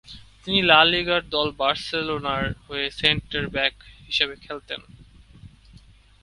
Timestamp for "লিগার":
0.85-1.21